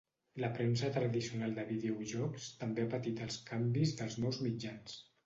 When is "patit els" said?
2.95-3.37